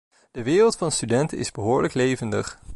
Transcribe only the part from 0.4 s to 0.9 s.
wereld van